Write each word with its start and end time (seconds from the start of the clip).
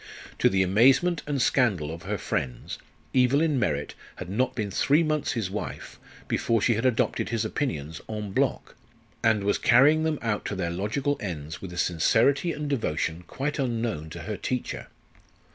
To 0.39 0.49
the 0.49 0.63
amazement 0.63 1.21
and 1.27 1.39
scandal 1.39 1.91
of 1.91 2.01
her 2.01 2.17
friends, 2.17 2.79
Evelyn 3.13 3.59
Merritt 3.59 3.93
had 4.15 4.29
not 4.31 4.55
been 4.55 4.71
three 4.71 5.03
months 5.03 5.33
his 5.33 5.51
wife 5.51 5.99
before 6.27 6.59
she 6.59 6.73
had 6.73 6.87
adopted 6.87 7.29
his 7.29 7.45
opinions 7.45 8.01
en 8.09 8.31
bloc, 8.31 8.75
and 9.23 9.43
was 9.43 9.59
carrying 9.59 10.01
them 10.01 10.17
out 10.23 10.43
to 10.45 10.55
their 10.55 10.71
logical 10.71 11.17
ends 11.19 11.61
with 11.61 11.71
a 11.71 11.77
sincerity 11.77 12.51
and 12.51 12.67
devotion 12.67 13.25
quite 13.27 13.59
unknown 13.59 14.09
to 14.09 14.21
her 14.21 14.37
teacher. 14.37 14.87